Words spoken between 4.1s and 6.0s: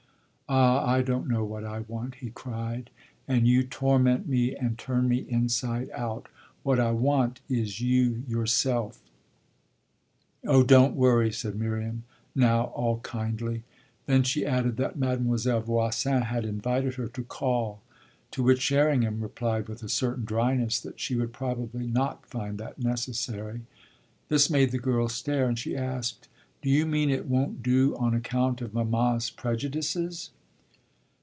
me and turn me inside